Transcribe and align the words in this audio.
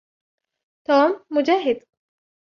توم 0.87 1.25
مجاهد. 1.31 1.83